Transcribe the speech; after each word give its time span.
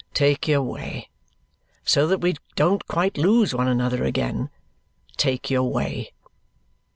Take 0.15 0.47
your 0.47 0.63
way. 0.63 1.09
So 1.83 2.07
that 2.07 2.21
we 2.21 2.33
don't 2.55 2.87
quite 2.87 3.19
lose 3.19 3.53
one 3.53 3.67
another 3.67 4.03
again, 4.03 4.49
take 5.15 5.51
your 5.51 5.69
way." 5.71 6.11